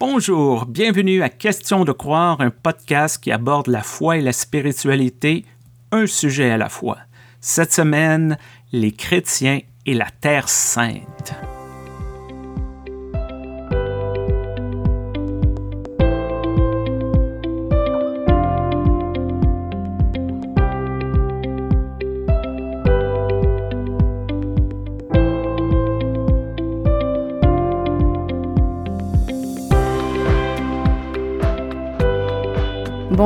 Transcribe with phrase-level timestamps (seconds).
[0.00, 5.44] Bonjour, bienvenue à Question de croire, un podcast qui aborde la foi et la spiritualité,
[5.92, 6.98] un sujet à la fois.
[7.40, 8.36] Cette semaine,
[8.72, 11.34] les chrétiens et la Terre sainte.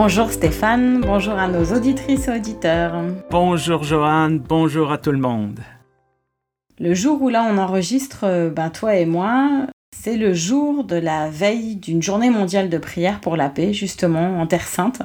[0.01, 3.03] Bonjour Stéphane, bonjour à nos auditrices et auditeurs.
[3.33, 5.59] Bonjour Joanne, bonjour à tout le monde.
[6.79, 10.95] Le jour où là on enregistre, euh, ben toi et moi, c'est le jour de
[10.95, 15.03] la veille d'une journée mondiale de prière pour la paix, justement, en Terre Sainte.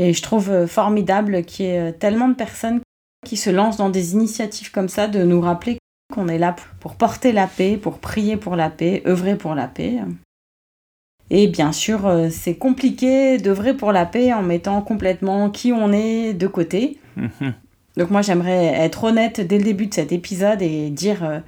[0.00, 2.80] Et je trouve euh, formidable qu'il y ait euh, tellement de personnes
[3.24, 5.78] qui se lancent dans des initiatives comme ça, de nous rappeler
[6.12, 9.68] qu'on est là pour porter la paix, pour prier pour la paix, œuvrer pour la
[9.68, 10.00] paix.
[11.30, 15.92] Et bien sûr, euh, c'est compliqué d'œuvrer pour la paix en mettant complètement qui on
[15.92, 16.98] est de côté.
[17.16, 17.54] Mhm.
[17.96, 21.38] Donc moi, j'aimerais être honnête dès le début de cet épisode et dire euh,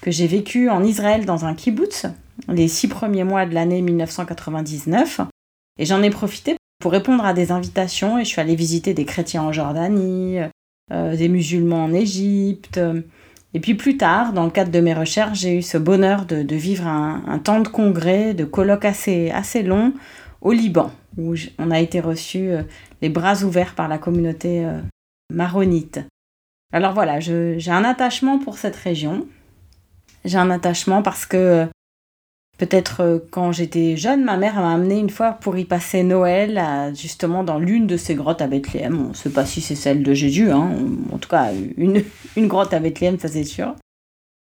[0.00, 2.06] que j'ai vécu en Israël dans un kibbutz
[2.48, 5.20] les six premiers mois de l'année 1999.
[5.78, 9.04] Et j'en ai profité pour répondre à des invitations et je suis allée visiter des
[9.04, 10.38] chrétiens en Jordanie,
[10.92, 12.80] euh, des musulmans en Égypte,
[13.56, 16.54] et puis plus tard, dans le cadre de mes recherches, j'ai eu ce bonheur de,
[16.54, 19.94] vivre un, temps de congrès, de colloques assez, assez long
[20.42, 22.64] au Liban, où on a été reçus euh,
[23.00, 24.78] les bras ouverts par la communauté euh,
[25.32, 26.00] maronite.
[26.70, 29.26] Alors voilà, j'ai un attachement pour cette région.
[30.26, 31.66] J'ai un attachement parce que
[32.58, 36.60] Peut-être euh, quand j'étais jeune, ma mère m'a amené une fois pour y passer Noël,
[36.94, 39.06] justement dans l'une de ces grottes à Bethléem.
[39.06, 40.70] On ne sait pas si c'est celle de Jésus, hein.
[41.12, 42.02] en tout cas une,
[42.36, 43.74] une grotte à Bethléem, ça c'est sûr.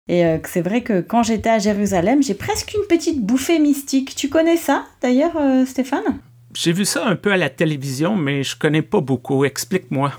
[0.08, 4.14] Et euh, c'est vrai que quand j'étais à Jérusalem, j'ai presque une petite bouffée mystique.
[4.16, 6.20] Tu connais ça d'ailleurs, euh, Stéphane?
[6.54, 9.44] J'ai vu ça un peu à la télévision, mais je connais pas beaucoup.
[9.44, 10.12] Explique-moi.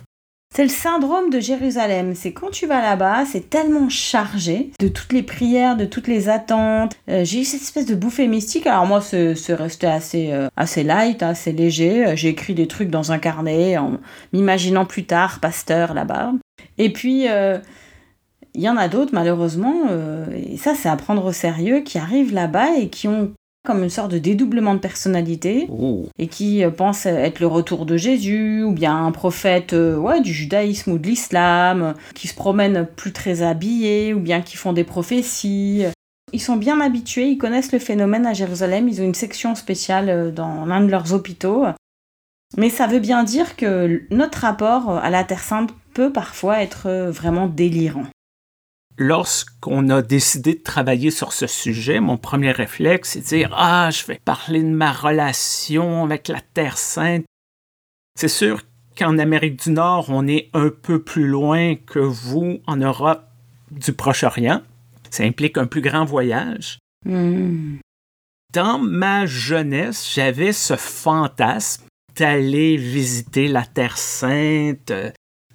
[0.55, 2.15] C'est le syndrome de Jérusalem.
[2.15, 6.27] C'est quand tu vas là-bas, c'est tellement chargé de toutes les prières, de toutes les
[6.27, 6.97] attentes.
[7.07, 8.65] Euh, j'ai eu cette espèce de bouffée mystique.
[8.65, 12.05] Alors moi, c'est resté assez, euh, assez light, assez léger.
[12.05, 13.99] Euh, j'ai écrit des trucs dans un carnet en
[14.33, 16.33] m'imaginant plus tard pasteur là-bas.
[16.79, 19.85] Et puis, il y en a d'autres, malheureusement,
[20.33, 23.33] et ça, c'est à prendre au sérieux, qui arrivent là-bas et qui ont
[23.65, 26.07] comme une sorte de dédoublement de personnalité oh.
[26.17, 30.21] et qui euh, pense être le retour de Jésus ou bien un prophète euh, ouais,
[30.21, 34.73] du judaïsme ou de l'islam, qui se promènent plus très habillés ou bien qui font
[34.73, 35.85] des prophéties.
[36.31, 40.09] Ils sont bien habitués, ils connaissent le phénomène à Jérusalem, ils ont une section spéciale
[40.09, 41.65] euh, dans l'un de leurs hôpitaux.
[42.57, 47.11] Mais ça veut bien dire que notre rapport à la Terre Sainte peut parfois être
[47.11, 48.05] vraiment délirant
[48.99, 53.89] lorsqu'on a décidé de travailler sur ce sujet, mon premier réflexe, c'est de dire Ah,
[53.91, 57.25] je vais parler de ma relation avec la Terre Sainte.
[58.15, 58.61] C'est sûr
[58.97, 63.23] qu'en Amérique du Nord, on est un peu plus loin que vous en Europe
[63.71, 64.61] du Proche-Orient.
[65.09, 66.77] Ça implique un plus grand voyage.
[67.05, 67.77] Hmm.
[68.53, 71.85] Dans ma jeunesse, j'avais ce fantasme
[72.17, 74.91] d'aller visiter la Terre Sainte,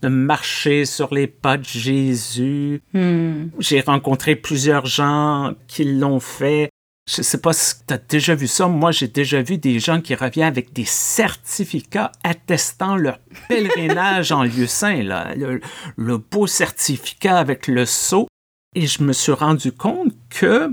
[0.05, 2.83] de marcher sur les pas de Jésus.
[2.93, 3.47] Hmm.
[3.59, 6.69] J'ai rencontré plusieurs gens qui l'ont fait.
[7.09, 8.69] Je sais pas si tu as déjà vu ça.
[8.69, 14.43] Moi, j'ai déjà vu des gens qui reviennent avec des certificats attestant leur pèlerinage en
[14.43, 15.35] lieu saint, là.
[15.35, 15.61] Le,
[15.97, 18.29] le, beau certificat avec le sceau.
[18.75, 20.69] Et je me suis rendu compte que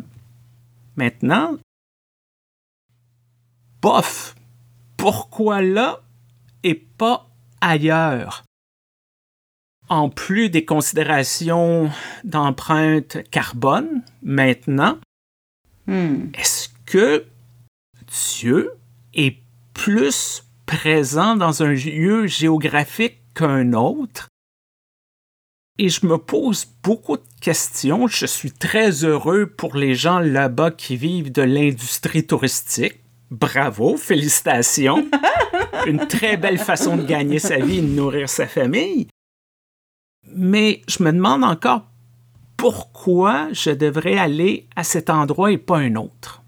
[0.97, 1.57] maintenant,
[3.81, 4.35] bof,
[4.97, 6.01] pourquoi là
[6.63, 7.29] et pas
[7.61, 8.43] ailleurs?
[9.91, 11.91] En plus des considérations
[12.23, 14.97] d'empreinte carbone, maintenant,
[15.85, 16.29] hmm.
[16.33, 17.25] est-ce que
[18.07, 18.71] Dieu
[19.13, 19.35] est
[19.73, 24.29] plus présent dans un lieu géographique qu'un autre?
[25.77, 28.07] Et je me pose beaucoup de questions.
[28.07, 33.01] Je suis très heureux pour les gens là-bas qui vivent de l'industrie touristique.
[33.29, 35.05] Bravo, félicitations.
[35.85, 39.07] Une très belle façon de gagner sa vie et de nourrir sa famille.
[40.27, 41.85] Mais je me demande encore
[42.57, 46.43] pourquoi je devrais aller à cet endroit et pas un autre.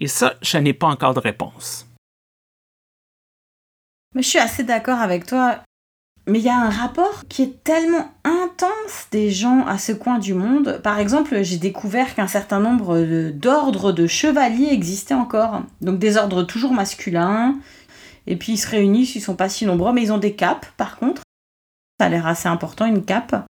[0.00, 1.86] Et ça, je n'ai pas encore de réponse.
[4.14, 5.60] Mais je suis assez d'accord avec toi.
[6.26, 10.18] Mais il y a un rapport qui est tellement intense des gens à ce coin
[10.18, 10.80] du monde.
[10.82, 13.00] Par exemple, j'ai découvert qu'un certain nombre
[13.30, 15.62] d'ordres de chevaliers existaient encore.
[15.82, 17.56] Donc des ordres toujours masculins.
[18.26, 20.66] Et puis ils se réunissent, ils sont pas si nombreux, mais ils ont des capes
[20.78, 21.23] par contre.
[22.04, 23.46] Ça a l'air assez important, une cape.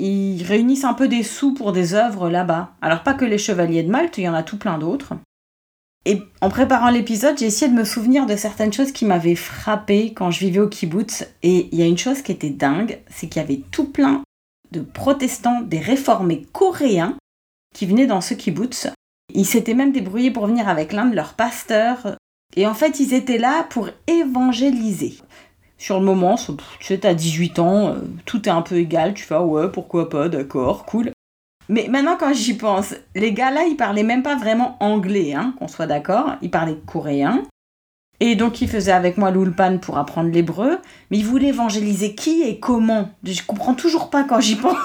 [0.00, 2.70] Ils réunissent un peu des sous pour des œuvres là-bas.
[2.80, 5.12] Alors pas que les chevaliers de Malte, il y en a tout plein d'autres.
[6.06, 10.14] Et en préparant l'épisode, j'ai essayé de me souvenir de certaines choses qui m'avaient frappé
[10.14, 11.26] quand je vivais au kibbutz.
[11.42, 14.22] Et il y a une chose qui était dingue, c'est qu'il y avait tout plein
[14.70, 17.18] de protestants, des réformés coréens
[17.74, 18.88] qui venaient dans ce kibbutz.
[19.34, 22.16] Ils s'étaient même débrouillés pour venir avec l'un de leurs pasteurs.
[22.56, 25.18] Et en fait, ils étaient là pour évangéliser.
[25.84, 29.22] Sur le moment, tu sais, t'as 18 ans, euh, tout est un peu égal, tu
[29.22, 31.10] fais ah ouais, pourquoi pas, d'accord, cool.
[31.68, 35.52] Mais maintenant, quand j'y pense, les gars là, ils parlaient même pas vraiment anglais, hein,
[35.58, 36.36] qu'on soit d'accord.
[36.40, 37.42] Ils parlaient coréen.
[38.18, 40.78] Et donc, ils faisaient avec moi l'ulpan pour apprendre l'hébreu.
[41.10, 44.78] Mais ils voulaient évangéliser qui et comment Je comprends toujours pas quand j'y pense.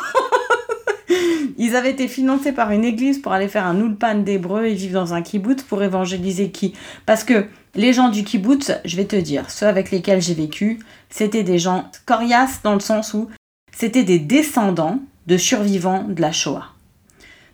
[1.58, 4.96] ils avaient été financés par une église pour aller faire un ulpan d'hébreu et vivre
[4.96, 6.74] dans un kibbutz pour évangéliser qui?
[7.06, 10.80] Parce que les gens du kibbutz, je vais te dire, ceux avec lesquels j'ai vécu,
[11.10, 13.30] c'était des gens coriaces dans le sens où
[13.76, 16.66] c'était des descendants de survivants de la Shoah.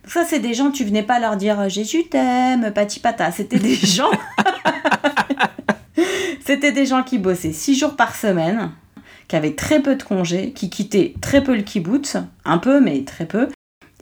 [0.07, 3.31] ça, c'est des gens, tu venais pas leur dire Jésus t'aime, pati pata.
[3.31, 4.11] C'était des gens.
[6.45, 8.71] C'était des gens qui bossaient six jours par semaine,
[9.27, 13.03] qui avaient très peu de congés, qui quittaient très peu le kibbutz, un peu, mais
[13.03, 13.49] très peu,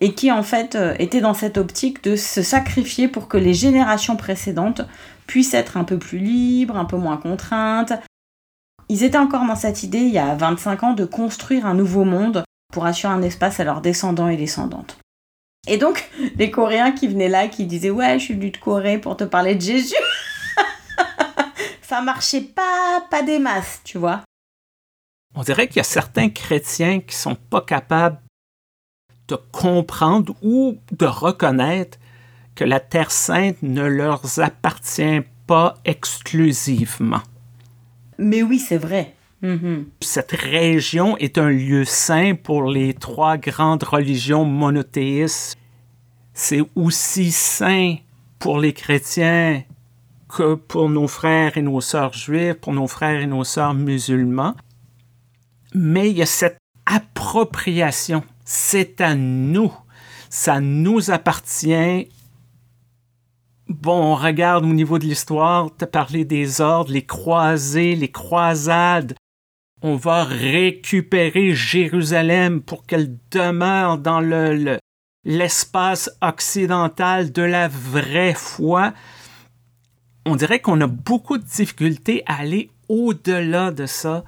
[0.01, 3.53] et qui en fait euh, étaient dans cette optique de se sacrifier pour que les
[3.53, 4.81] générations précédentes
[5.27, 7.93] puissent être un peu plus libres, un peu moins contraintes.
[8.89, 12.03] Ils étaient encore dans cette idée, il y a 25 ans, de construire un nouveau
[12.03, 12.43] monde
[12.73, 14.97] pour assurer un espace à leurs descendants et descendantes.
[15.67, 18.97] Et donc, les Coréens qui venaient là, qui disaient Ouais, je suis venu de Corée
[18.97, 19.95] pour te parler de Jésus.
[21.81, 24.21] ça marchait pas, pas des masses, tu vois.
[25.35, 28.19] On dirait qu'il y a certains chrétiens qui sont pas capables
[29.33, 31.97] de comprendre ou de reconnaître
[32.55, 37.21] que la Terre sainte ne leur appartient pas exclusivement.
[38.19, 39.15] Mais oui, c'est vrai.
[39.41, 39.85] Mm-hmm.
[40.01, 45.57] Cette région est un lieu saint pour les trois grandes religions monothéistes.
[46.33, 47.95] C'est aussi saint
[48.37, 49.63] pour les chrétiens
[50.29, 54.55] que pour nos frères et nos sœurs juifs, pour nos frères et nos sœurs musulmans.
[55.73, 58.23] Mais il y a cette appropriation.
[58.45, 59.73] C'est à nous.
[60.29, 62.09] Ça nous appartient.
[63.67, 68.11] Bon, on regarde au niveau de l'histoire, tu as parlé des ordres, les croisés, les
[68.11, 69.15] croisades.
[69.81, 74.77] On va récupérer Jérusalem pour qu'elle demeure dans le,
[75.23, 78.93] l'espace occidental de la vraie foi
[80.25, 84.23] on dirait qu'on a beaucoup de difficultés à aller au-delà de ça,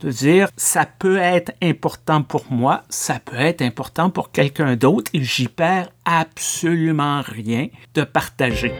[0.00, 5.10] de dire ça peut être important pour moi, ça peut être important pour quelqu'un d'autre
[5.14, 8.72] et j'y perds absolument rien de partager.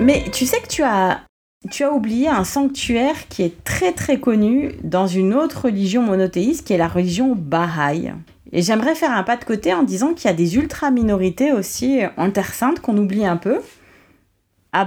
[0.00, 1.20] Mais tu sais que tu as
[1.70, 6.66] tu as oublié un sanctuaire qui est très très connu dans une autre religion monothéiste
[6.66, 8.12] qui est la religion Baha'i.
[8.52, 12.00] Et j'aimerais faire un pas de côté en disant qu'il y a des ultra-minorités aussi
[12.16, 13.60] en Terre Sainte qu'on oublie un peu.
[14.72, 14.84] À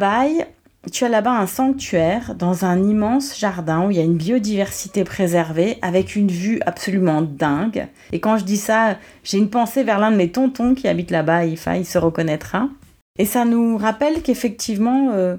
[0.92, 5.04] tu as là-bas un sanctuaire dans un immense jardin où il y a une biodiversité
[5.04, 7.88] préservée avec une vue absolument dingue.
[8.12, 11.12] Et quand je dis ça, j'ai une pensée vers l'un de mes tontons qui habite
[11.12, 12.68] là-bas, il, il se reconnaîtra.
[13.19, 15.38] Et ça nous rappelle qu'effectivement, euh,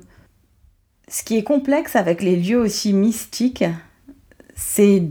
[1.09, 3.65] ce qui est complexe avec les lieux aussi mystiques,
[4.55, 5.03] c'est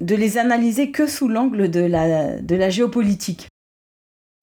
[0.00, 3.48] de les analyser que sous l'angle de la, géopolitique.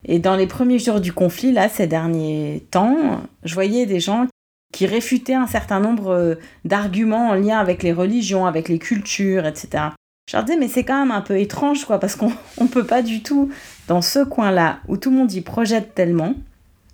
[0.05, 4.27] Et dans les premiers jours du conflit, là, ces derniers temps, je voyais des gens
[4.71, 9.47] qui réfutaient un certain nombre euh, d'arguments en lien avec les religions, avec les cultures,
[9.47, 9.85] etc.
[10.29, 12.85] Je leur disais, mais c'est quand même un peu étrange, quoi, parce qu'on ne peut
[12.85, 13.51] pas du tout,
[13.87, 16.35] dans ce coin-là, où tout le monde y projette tellement,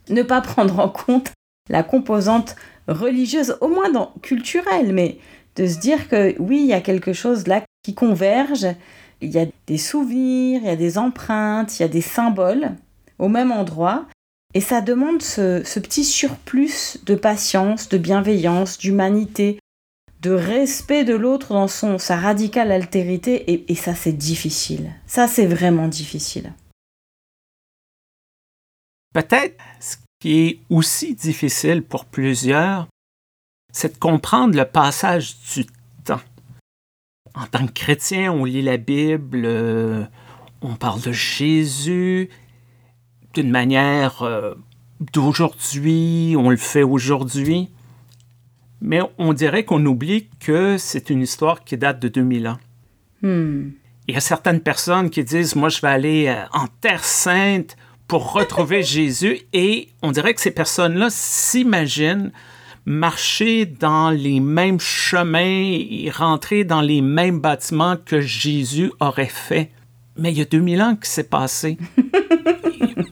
[0.09, 1.33] ne pas prendre en compte
[1.69, 2.55] la composante
[2.87, 5.17] religieuse, au moins dans, culturelle, mais
[5.57, 8.75] de se dire que oui, il y a quelque chose là qui convergent.
[9.21, 12.71] Il y a des souvenirs, il y a des empreintes, il y a des symboles
[13.19, 14.07] au même endroit.
[14.55, 19.59] Et ça demande ce, petit surplus de patience, de bienveillance, d'humanité,
[20.21, 23.51] de respect de l'autre dans son, sa radicale altérité.
[23.51, 24.91] Et, et ça, c'est difficile.
[25.05, 26.53] Ça, c'est vraiment difficile.
[29.13, 32.87] Peut-être ce qui est aussi difficile pour plusieurs,
[33.71, 35.65] c'est de comprendre le passage du
[37.35, 40.03] en tant que chrétien, on lit la Bible, euh,
[40.61, 42.29] on parle de Jésus
[43.33, 44.55] d'une manière euh,
[45.13, 47.69] d'aujourd'hui, on le fait aujourd'hui,
[48.81, 52.57] mais on dirait qu'on oublie que c'est une histoire qui date de 2000 ans.
[53.21, 53.71] Hmm.
[54.07, 57.75] Il y a certaines personnes qui disent, moi je vais aller euh, en Terre sainte
[58.07, 62.31] pour retrouver Jésus, et on dirait que ces personnes-là s'imaginent
[62.85, 69.71] marcher dans les mêmes chemins et rentrer dans les mêmes bâtiments que Jésus aurait fait.
[70.17, 71.77] mais il y a 2000 ans que c'est passé.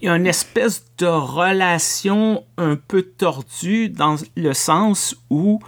[0.01, 5.59] il y a une espèce de relation un peu tordue dans le sens où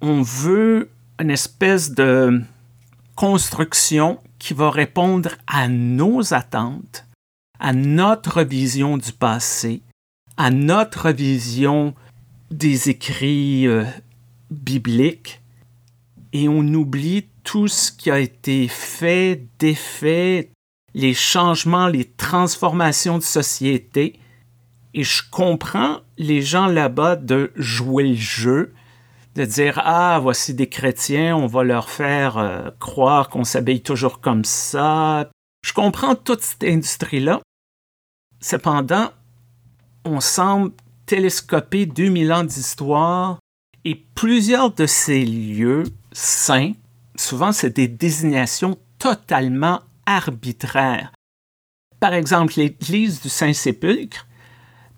[0.00, 2.40] on veut une espèce de
[3.14, 7.06] construction qui va répondre à nos attentes,
[7.58, 9.82] à notre vision du passé,
[10.36, 11.94] à notre vision
[12.52, 13.84] des écrits euh,
[14.50, 15.40] bibliques,
[16.32, 20.50] et on oublie tout ce qui a été fait, défait,
[20.94, 24.18] les changements, les transformations de société.
[24.94, 28.74] Et je comprends les gens là-bas de jouer le jeu,
[29.34, 34.20] de dire Ah, voici des chrétiens, on va leur faire euh, croire qu'on s'habille toujours
[34.20, 35.30] comme ça.
[35.64, 37.40] Je comprends toute cette industrie-là.
[38.40, 39.10] Cependant,
[40.04, 40.72] on semble
[41.12, 43.38] télescoper 2000 ans d'histoire
[43.84, 46.72] et plusieurs de ces lieux saints,
[47.16, 51.12] souvent c'est des désignations totalement arbitraires.
[52.00, 54.26] Par exemple, l'église du Saint-Sépulcre,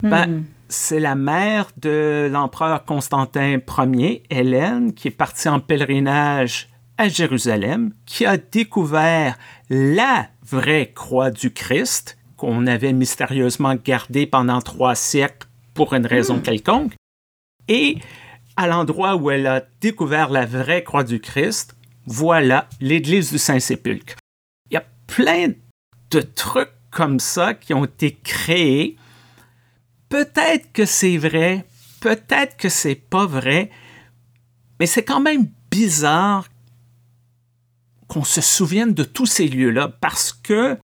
[0.04, 0.44] ben, hmm.
[0.68, 7.92] c'est la mère de l'empereur Constantin Ier, Hélène, qui est partie en pèlerinage à Jérusalem,
[8.06, 9.37] qui a découvert
[9.68, 15.43] la vraie croix du Christ, qu'on avait mystérieusement gardée pendant trois siècles
[15.75, 16.43] pour une raison hmm.
[16.43, 16.93] quelconque.
[17.69, 17.99] Et
[18.57, 21.76] à l'endroit où elle a découvert la vraie croix du Christ,
[22.07, 24.16] voilà l'église du Saint-Sépulcre.
[24.71, 25.52] Il y a plein
[26.11, 28.97] de trucs comme ça qui ont été créés.
[30.09, 31.66] Peut-être que c'est vrai,
[32.00, 33.71] peut-être que c'est pas vrai,
[34.78, 36.47] mais c'est quand même bizarre
[38.07, 40.78] qu'on se souvienne de tous ces lieux-là parce que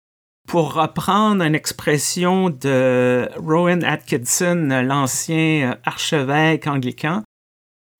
[0.46, 7.22] pour reprendre une expression de Rowan Atkinson, l'ancien archevêque anglican,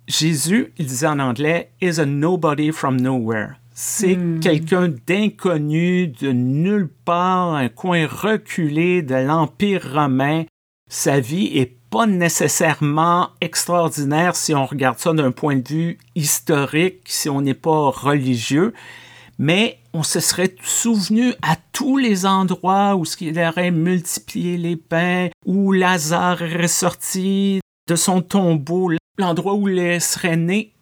[0.06, 3.56] Jésus, il disait en anglais, is a nobody from nowhere.
[3.74, 4.40] C'est hmm.
[4.40, 10.44] quelqu'un d'inconnu, de nulle part, un coin reculé de l'Empire romain.
[10.88, 17.02] Sa vie est pas nécessairement extraordinaire si on regarde ça d'un point de vue historique,
[17.06, 18.72] si on n'est pas religieux,
[19.38, 25.28] mais on se serait souvenu à tous les endroits où qu'il aurait multiplié les pains,
[25.44, 30.72] où Lazare est ressorti de son tombeau, l'endroit où il serait né.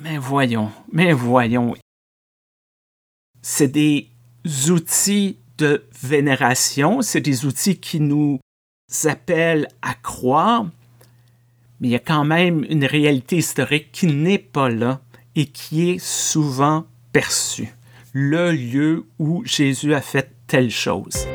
[0.00, 1.74] Mais voyons, mais voyons.
[3.42, 4.08] C'est des
[4.68, 8.40] outils de vénération, c'est des outils qui nous
[9.04, 10.64] appellent à croire,
[11.80, 15.00] mais il y a quand même une réalité historique qui n'est pas là
[15.34, 17.72] et qui est souvent perçue
[18.14, 21.26] le lieu où Jésus a fait telle chose.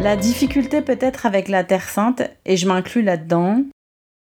[0.00, 3.62] La difficulté peut-être avec la Terre Sainte, et je m'inclus là-dedans,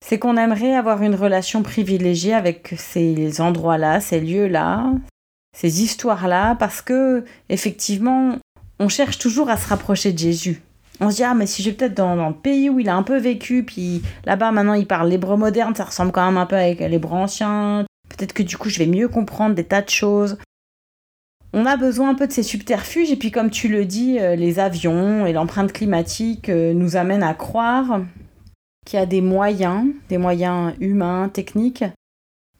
[0.05, 4.91] c'est qu'on aimerait avoir une relation privilégiée avec ces endroits-là, ces lieux-là,
[5.55, 8.37] ces histoires-là, parce que effectivement,
[8.79, 10.61] on cherche toujours à se rapprocher de Jésus
[10.99, 12.95] on se dit, ah, mais si je vais peut-être dans, le pays où il a
[12.95, 16.45] un peu vécu, puis là-bas maintenant il parle l'hébreu moderne, ça ressemble quand même un
[16.45, 19.89] peu avec l'hébreu ancien, peut-être que du coup je vais mieux comprendre des tas de
[19.89, 20.37] choses.
[21.53, 24.35] On a besoin un peu de ces subterfuges, et puis comme tu le dis, euh,
[24.35, 28.01] les avions et l'empreinte climatique euh, nous amènent à croire
[28.85, 31.83] qu'il y a des moyens, des moyens humains, techniques,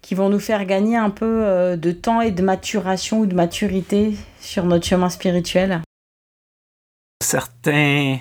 [0.01, 3.35] qui vont nous faire gagner un peu euh, de temps et de maturation ou de
[3.35, 5.81] maturité sur notre chemin spirituel.
[7.21, 8.19] Certains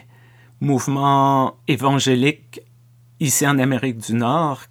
[0.60, 2.60] mouvements évangéliques
[3.20, 4.62] ici en Amérique du Nord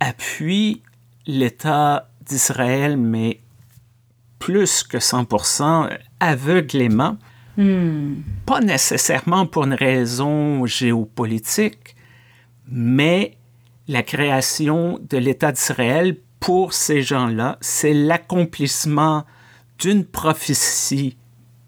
[0.00, 0.82] appuient
[1.26, 3.40] l'État d'Israël, mais
[4.38, 7.16] plus que 100% aveuglément,
[7.56, 8.14] hmm.
[8.46, 11.96] pas nécessairement pour une raison géopolitique,
[12.66, 13.36] mais
[13.88, 19.24] la création de l'État d'Israël pour ces gens-là, c'est l'accomplissement
[19.78, 21.16] d'une prophétie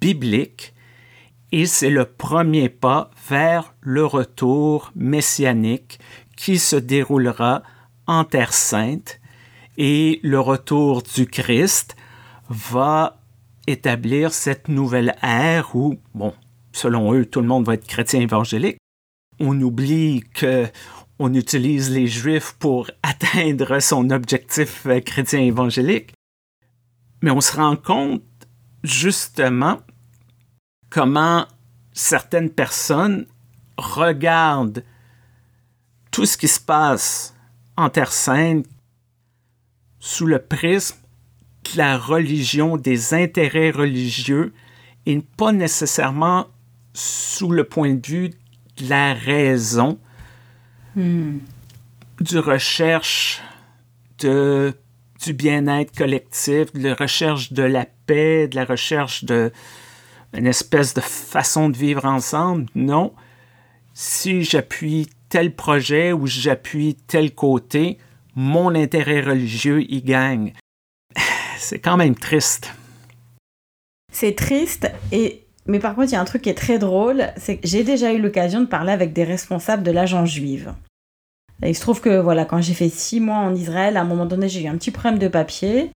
[0.00, 0.71] biblique
[1.52, 6.00] et c'est le premier pas vers le retour messianique
[6.36, 7.62] qui se déroulera
[8.06, 9.20] en Terre sainte
[9.76, 11.94] et le retour du Christ
[12.48, 13.20] va
[13.66, 16.34] établir cette nouvelle ère où, bon,
[16.72, 18.78] selon eux, tout le monde va être chrétien évangélique.
[19.38, 20.66] On oublie que
[21.18, 26.12] on utilise les Juifs pour atteindre son objectif euh, chrétien évangélique.
[27.22, 28.22] Mais on se rend compte
[28.82, 29.78] justement
[30.92, 31.46] comment
[31.94, 33.26] certaines personnes
[33.78, 34.84] regardent
[36.10, 37.34] tout ce qui se passe
[37.78, 38.66] en Terre Sainte
[39.98, 40.98] sous le prisme
[41.72, 44.52] de la religion, des intérêts religieux,
[45.06, 46.48] et pas nécessairement
[46.92, 48.30] sous le point de vue
[48.76, 49.98] de la raison,
[50.94, 51.38] hmm.
[52.20, 53.40] du recherche
[54.18, 54.74] de,
[55.24, 59.50] du bien-être collectif, de la recherche de la paix, de la recherche de
[60.34, 62.66] une espèce de façon de vivre ensemble?
[62.74, 63.12] Non.
[63.94, 67.98] Si j'appuie tel projet ou j'appuie tel côté,
[68.34, 70.52] mon intérêt religieux y gagne.
[71.58, 72.74] C'est quand même triste.
[74.12, 77.26] C'est triste et mais par contre, il y a un truc qui est très drôle,
[77.36, 80.74] c'est que j'ai déjà eu l'occasion de parler avec des responsables de l'agence juive.
[81.64, 84.26] Il se trouve que voilà, quand j'ai fait six mois en Israël, à un moment
[84.26, 85.92] donné, j'ai eu un petit problème de papier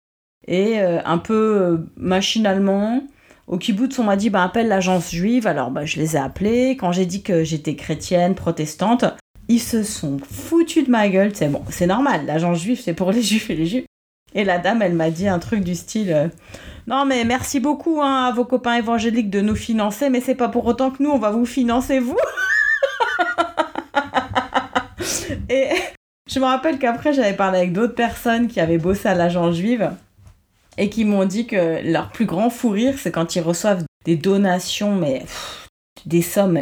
[0.46, 3.02] et euh, un peu euh, machinalement,
[3.46, 5.46] au kibbutz, on m'a dit bah, appelle l'agence juive.
[5.46, 6.76] Alors bah, je les ai appelés.
[6.76, 9.04] Quand j'ai dit que j'étais chrétienne, protestante,
[9.48, 11.30] ils se sont foutus de ma gueule.
[11.34, 12.26] C'est bon, c'est normal.
[12.26, 13.86] L'agence juive, c'est pour les juifs et les juifs.
[14.34, 16.28] Et la dame, elle m'a dit un truc du style euh,
[16.86, 20.48] Non, mais merci beaucoup hein, à vos copains évangéliques de nous financer, mais c'est pas
[20.48, 22.18] pour autant que nous, on va vous financer, vous.
[25.48, 25.68] Et
[26.28, 29.90] je me rappelle qu'après, j'avais parlé avec d'autres personnes qui avaient bossé à l'agence juive
[30.78, 34.16] et qui m'ont dit que leur plus grand fou rire, c'est quand ils reçoivent des
[34.16, 35.24] donations, mais
[36.04, 36.58] des sommes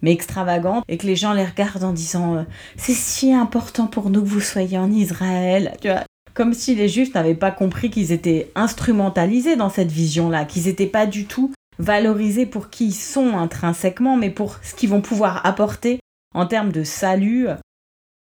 [0.00, 2.42] mais extravagantes, et que les gens les regardent en disant euh,
[2.76, 5.76] c'est si important pour nous que vous soyez en Israël.
[5.80, 10.44] Tu vois, comme si les juifs n'avaient pas compris qu'ils étaient instrumentalisés dans cette vision-là,
[10.44, 14.90] qu'ils n'étaient pas du tout valorisés pour qui ils sont intrinsèquement, mais pour ce qu'ils
[14.90, 15.98] vont pouvoir apporter
[16.34, 17.48] en termes de salut,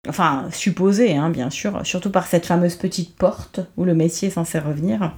[0.08, 4.30] enfin supposé, hein, bien sûr, surtout par cette fameuse petite porte où le Messie est
[4.30, 5.14] censé revenir.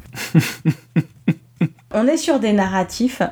[1.94, 3.22] On est sur des narratifs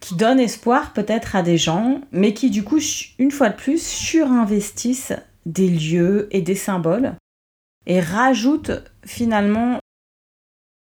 [0.00, 2.78] qui donnent espoir peut-être à des gens, mais qui du coup,
[3.18, 7.14] une fois de plus, surinvestissent des lieux et des symboles
[7.86, 8.70] et rajoute
[9.04, 9.78] finalement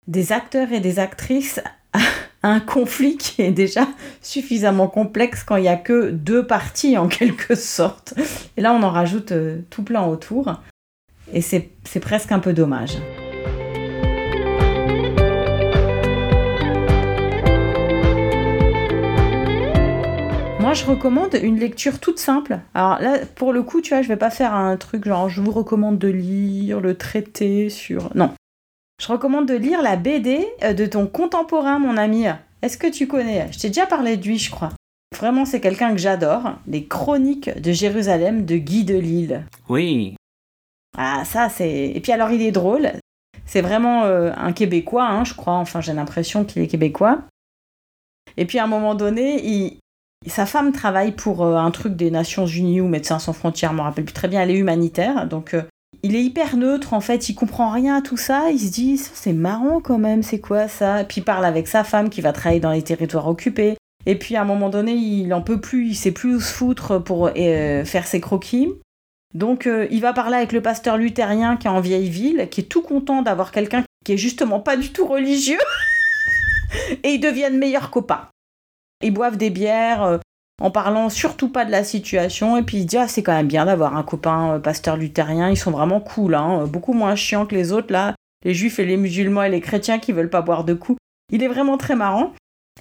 [0.07, 1.61] des acteurs et des actrices
[2.43, 3.87] un conflit qui est déjà
[4.21, 8.13] suffisamment complexe quand il n'y a que deux parties en quelque sorte.
[8.57, 10.55] Et là, on en rajoute euh, tout plein autour.
[11.33, 11.69] Et c'est
[12.01, 12.97] presque un peu dommage.
[20.59, 22.59] Moi, je recommande une lecture toute simple.
[22.73, 25.41] Alors là, pour le coup, tu vois, je vais pas faire un truc genre je
[25.41, 28.09] vous recommande de lire le traité sur.
[28.15, 28.31] Non.
[29.01, 32.25] Je recommande de lire la BD euh, de ton contemporain, mon ami.
[32.61, 33.51] Est-ce que tu connais?
[33.51, 34.69] Je t'ai déjà parlé de lui, je crois.
[35.17, 36.53] Vraiment, c'est quelqu'un que j'adore.
[36.67, 39.45] Les Chroniques de Jérusalem de Guy Delisle.
[39.69, 40.15] Oui.
[40.95, 41.87] Ah, ça, c'est.
[41.95, 42.91] Et puis alors, il est drôle.
[43.45, 45.55] C'est vraiment euh, un Québécois, hein, je crois.
[45.55, 47.23] Enfin, j'ai l'impression qu'il est Québécois.
[48.37, 49.79] Et puis à un moment donné, il,
[50.27, 53.77] sa femme travaille pour euh, un truc des Nations Unies ou Médecins sans frontières, je
[53.77, 55.63] me rappelle plus très bien, elle est humanitaire, donc euh,
[56.03, 58.97] il est hyper neutre en fait, il comprend rien à tout ça, il se dit
[58.97, 61.03] c'est marrant quand même, c'est quoi ça?
[61.03, 63.77] Puis il parle avec sa femme qui va travailler dans les territoires occupés.
[64.05, 66.51] Et puis à un moment donné, il en peut plus, il sait plus où se
[66.51, 68.69] foutre pour euh, faire ses croquis.
[69.33, 72.65] Donc il va parler avec le pasteur luthérien qui est en vieille ville, qui est
[72.65, 75.59] tout content d'avoir quelqu'un qui est justement pas du tout religieux.
[77.03, 78.27] et ils deviennent meilleurs copains.
[79.03, 80.17] Ils boivent des bières euh,
[80.61, 83.47] en parlant surtout pas de la situation et puis ils disent ah, c'est quand même
[83.47, 87.45] bien d'avoir un copain euh, pasteur luthérien, ils sont vraiment cool, hein, beaucoup moins chiants
[87.45, 88.13] que les autres là,
[88.45, 90.97] les juifs et les musulmans et les chrétiens qui veulent pas boire de coups.
[91.33, 92.33] Il est vraiment très marrant.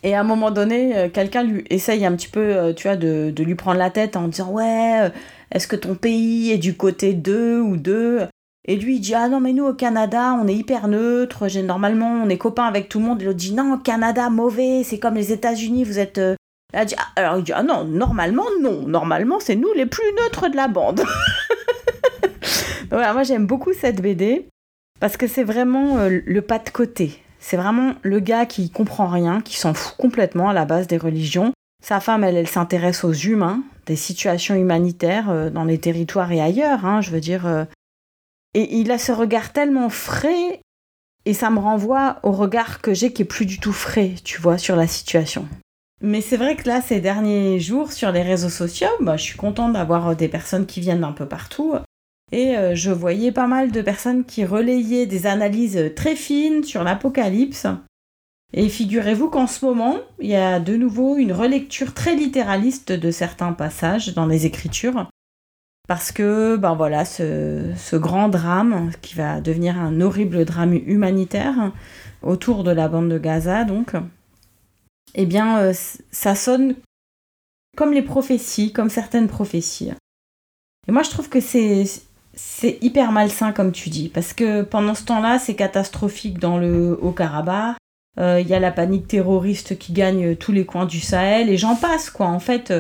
[0.02, 3.32] Et à un moment donné, euh, quelqu'un lui essaye un petit peu, tu vois, de,
[3.34, 5.10] de, lui prendre la tête en disant ouais,
[5.52, 8.20] est-ce que ton pays est du côté d'eux ou d'eux?
[8.66, 12.22] Et lui, il dit Ah non, mais nous au Canada, on est hyper neutre, normalement,
[12.24, 13.22] on est copains avec tout le monde.
[13.22, 16.20] Et l'autre dit Non, Canada, mauvais, c'est comme les États-Unis, vous êtes.
[16.74, 20.48] Euh, ah, alors il dit Ah non, normalement, non, normalement, c'est nous les plus neutres
[20.48, 21.02] de la bande.
[22.90, 24.46] voilà, moi j'aime beaucoup cette BD
[25.00, 27.22] parce que c'est vraiment euh, le pas de côté.
[27.38, 30.98] C'est vraiment le gars qui comprend rien, qui s'en fout complètement à la base des
[30.98, 31.52] religions.
[31.82, 36.40] Sa femme, elle, elle s'intéresse aux humains, des situations humanitaires euh, dans les territoires et
[36.40, 36.84] ailleurs.
[36.84, 37.66] Hein, je veux dire,
[38.54, 40.60] et il a ce regard tellement frais,
[41.24, 44.40] et ça me renvoie au regard que j'ai qui est plus du tout frais, tu
[44.40, 45.48] vois, sur la situation.
[46.02, 49.36] Mais c'est vrai que là, ces derniers jours, sur les réseaux sociaux, bah, je suis
[49.36, 51.74] contente d'avoir des personnes qui viennent d'un peu partout.
[52.32, 56.84] Et euh, je voyais pas mal de personnes qui relayaient des analyses très fines sur
[56.84, 57.66] l'Apocalypse.
[58.52, 63.10] Et figurez-vous qu'en ce moment, il y a de nouveau une relecture très littéraliste de
[63.10, 65.06] certains passages dans les Écritures
[65.90, 71.72] parce que ben voilà ce, grand drame qui va devenir un horrible drame humanitaire
[72.22, 73.94] autour de la bande de Gaza donc
[75.14, 75.72] eh bien euh,
[76.10, 76.74] ça sonne
[77.76, 79.92] comme les prophéties comme certaines prophéties
[80.88, 81.84] et moi je trouve que c'est
[82.34, 86.98] c'est hyper malsain comme tu dis parce que pendant ce temps-là c'est catastrophique dans le
[87.02, 87.76] Haut-Karabakh
[88.18, 91.56] euh, il y a la panique terroriste qui gagne tous les coins du Sahel et
[91.56, 92.72] j'en passe quoi en fait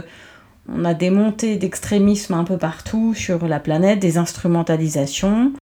[0.72, 5.52] on a des montées d'extrémisme un peu partout sur la planète, des instrumentalisations.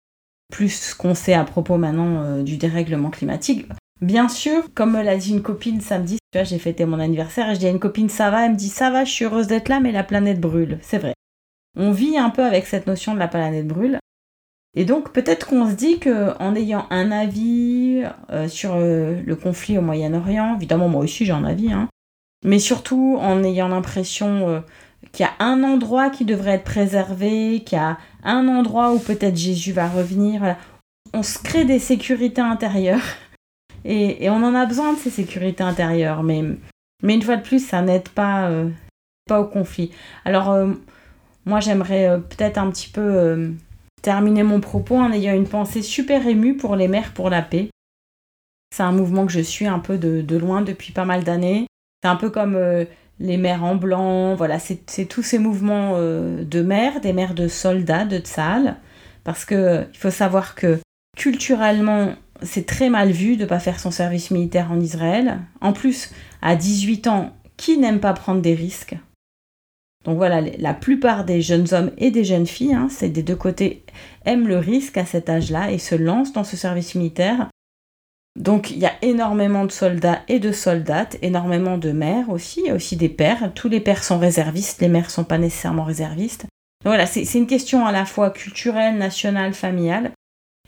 [0.50, 3.66] plus qu'on sait à propos maintenant euh, du dérèglement climatique.
[4.00, 7.50] Bien sûr, comme me l'a dit une copine samedi, tu vois, j'ai fêté mon anniversaire
[7.50, 9.24] et je dis à une copine ça va, elle me dit ça va, je suis
[9.24, 10.78] heureuse d'être là, mais la planète brûle.
[10.82, 11.14] C'est vrai.
[11.76, 13.98] On vit un peu avec cette notion de la planète brûle.
[14.76, 19.78] Et donc peut-être qu'on se dit qu'en ayant un avis euh, sur euh, le conflit
[19.78, 21.88] au Moyen-Orient, évidemment moi aussi j'ai un avis, hein,
[22.44, 24.60] mais surtout en ayant l'impression euh,
[25.10, 29.00] qu'il y a un endroit qui devrait être préservé, qu'il y a un endroit où
[29.00, 30.56] peut-être Jésus va revenir,
[31.14, 33.02] on se crée des sécurités intérieures.
[33.84, 36.42] Et, on en a besoin de ces sécurités intérieures, mais,
[37.02, 38.50] mais une fois de plus, ça n'aide pas,
[39.26, 39.90] pas au conflit.
[40.24, 40.56] Alors
[41.46, 43.54] moi j'aimerais peut-être un petit peu
[44.02, 47.70] terminer mon propos en ayant une pensée super émue pour les mères pour la paix.
[48.74, 51.66] C'est un mouvement que je suis un peu de, loin depuis pas mal d'années.
[52.02, 52.84] C'est un peu comme euh,
[53.18, 57.48] les mères en blanc, voilà, c'est tous ces mouvements euh, de mères, des mères de
[57.48, 58.76] soldats, de tsal,
[59.24, 60.78] parce que il faut savoir que
[61.16, 65.40] culturellement, c'est très mal vu de ne pas faire son service militaire en Israël.
[65.60, 68.96] En plus, à 18 ans, qui n'aime pas prendre des risques?
[70.04, 73.36] Donc voilà, la plupart des jeunes hommes et des jeunes filles, hein, c'est des deux
[73.36, 73.84] côtés,
[74.24, 77.48] aiment le risque à cet âge-là et se lancent dans ce service militaire.
[78.38, 82.96] Donc il y a énormément de soldats et de soldates, énormément de mères aussi, aussi
[82.96, 83.52] des pères.
[83.54, 86.42] Tous les pères sont réservistes, les mères ne sont pas nécessairement réservistes.
[86.84, 90.12] Donc voilà, c'est une question à la fois culturelle, nationale, familiale.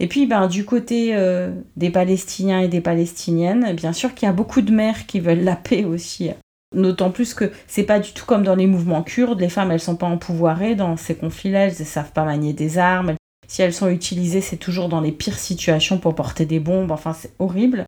[0.01, 4.31] Et puis ben, du côté euh, des Palestiniens et des Palestiniennes, bien sûr qu'il y
[4.31, 6.31] a beaucoup de mères qui veulent la paix aussi
[6.75, 9.81] D'autant plus que c'est pas du tout comme dans les mouvements kurdes, les femmes elles
[9.81, 13.15] sont pas empouvoirées dans ces conflits-là, elles ne savent pas manier des armes.
[13.49, 17.13] Si elles sont utilisées, c'est toujours dans les pires situations pour porter des bombes, enfin
[17.13, 17.85] c'est horrible.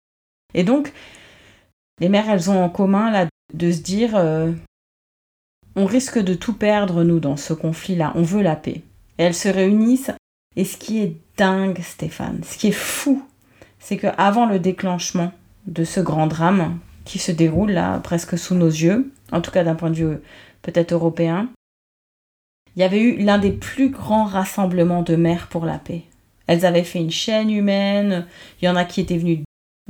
[0.55, 0.93] Et donc,
[2.01, 4.51] les mères elles ont en commun là de se dire euh,
[5.77, 8.83] on risque de tout perdre nous dans ce conflit-là, on veut la paix.
[9.19, 10.11] Et elles se réunissent.
[10.57, 13.23] Et ce qui est dingue, Stéphane, ce qui est fou,
[13.79, 15.33] c'est qu'avant le déclenchement
[15.67, 19.65] de ce grand drame qui se déroule là, presque sous nos yeux, en tout cas
[19.65, 20.19] d'un point de vue
[20.63, 21.49] peut-être européen.
[22.77, 26.03] Il y avait eu l'un des plus grands rassemblements de mères pour la paix.
[26.47, 28.27] Elles avaient fait une chaîne humaine,
[28.61, 29.41] il y en a qui étaient venus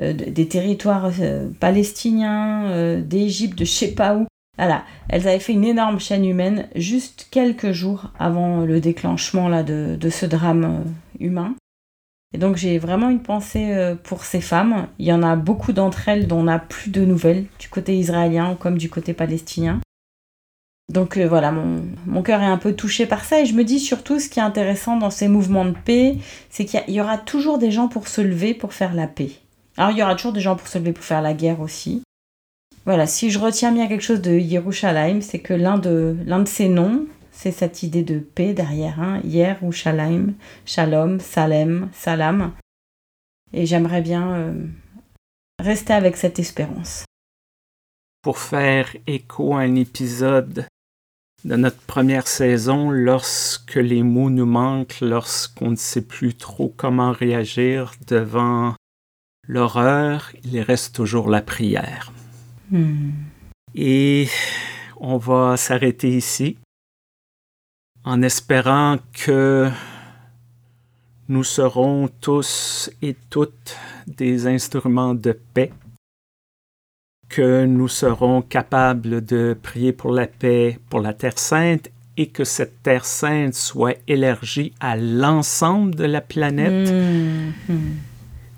[0.00, 4.26] euh, des territoires euh, palestiniens, euh, d'Égypte, de je sais pas où.
[4.62, 9.64] Voilà, elles avaient fait une énorme chaîne humaine juste quelques jours avant le déclenchement là,
[9.64, 10.85] de, ce drame
[11.18, 11.57] humain.
[12.33, 14.87] Et donc j'ai vraiment une pensée euh, pour ces femmes.
[15.01, 17.98] Il y en a beaucoup d'entre elles dont on n'a plus de nouvelles, du côté
[17.98, 19.81] israélien comme du côté palestinien.
[20.92, 23.64] Donc euh, voilà, mon, mon cœur est un peu touché par ça et je me
[23.64, 26.18] dis surtout ce qui est intéressant dans ces mouvements de paix,
[26.51, 29.33] c'est qu'il y, aura toujours des gens pour se lever pour faire la paix.
[29.77, 32.05] Alors il y aura toujours des gens pour se lever pour faire la guerre aussi.
[32.85, 36.49] Voilà, si je retiens bien quelque chose de Yerushalayim, c'est que l'un de, l'un de
[36.49, 39.21] ces noms, c'est cette idée de paix derrière, hein,
[39.71, 40.35] shalom,
[40.66, 42.53] shalom, salem, salam.
[43.53, 44.66] Et j'aimerais bien euh,
[45.61, 47.05] rester avec cette espérance.
[48.23, 50.66] Pour faire écho à un épisode
[51.45, 57.12] de notre première saison, lorsque les mots nous manquent, lorsqu'on ne sait plus trop comment
[57.12, 58.75] réagir devant
[59.47, 62.12] l'horreur, il reste toujours la prière.
[62.72, 63.11] Hmm.
[63.74, 64.28] Et
[64.98, 66.56] on va s'arrêter ici
[68.04, 69.68] en espérant que
[71.28, 75.72] nous serons tous et toutes des instruments de paix,
[77.28, 82.44] que nous serons capables de prier pour la paix pour la Terre sainte et que
[82.44, 86.90] cette Terre sainte soit élargie à l'ensemble de la planète.
[86.90, 87.78] Mm-hmm.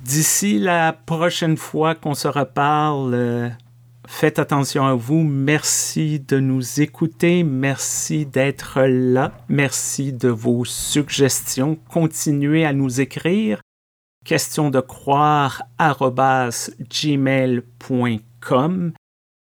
[0.02, 3.56] D'ici la prochaine fois qu'on se reparle,
[4.06, 5.22] Faites attention à vous.
[5.22, 7.42] Merci de nous écouter.
[7.42, 9.32] Merci d'être là.
[9.48, 11.78] Merci de vos suggestions.
[11.88, 13.60] Continuez à nous écrire.
[14.24, 15.62] Question de croire
[16.90, 17.72] gmail.com.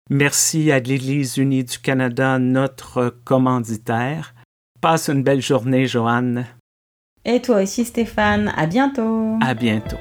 [0.09, 4.33] Merci à l'Église unie du Canada, notre commanditaire.
[4.81, 6.47] Passe une belle journée, Joanne.
[7.25, 8.51] Et toi aussi, Stéphane.
[8.55, 9.37] À bientôt.
[9.41, 9.97] À bientôt.